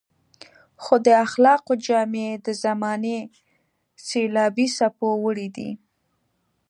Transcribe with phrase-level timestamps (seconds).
[0.83, 3.17] خو د اخلاقو جامې يې د زمانې
[4.07, 5.69] سېلابي څپو وړي دي.